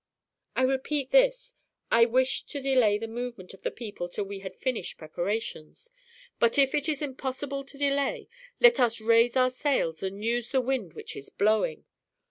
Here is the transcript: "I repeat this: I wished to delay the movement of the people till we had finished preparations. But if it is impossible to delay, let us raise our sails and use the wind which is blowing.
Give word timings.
"I 0.55 0.63
repeat 0.63 1.11
this: 1.11 1.53
I 1.91 2.05
wished 2.05 2.49
to 2.49 2.59
delay 2.59 2.97
the 2.97 3.07
movement 3.07 3.53
of 3.53 3.61
the 3.61 3.69
people 3.69 4.09
till 4.09 4.23
we 4.23 4.39
had 4.39 4.55
finished 4.55 4.97
preparations. 4.97 5.91
But 6.39 6.57
if 6.57 6.73
it 6.73 6.89
is 6.89 7.03
impossible 7.03 7.63
to 7.65 7.77
delay, 7.77 8.27
let 8.59 8.79
us 8.79 8.99
raise 8.99 9.37
our 9.37 9.51
sails 9.51 10.01
and 10.01 10.25
use 10.25 10.49
the 10.49 10.59
wind 10.59 10.93
which 10.93 11.15
is 11.15 11.29
blowing. 11.29 11.85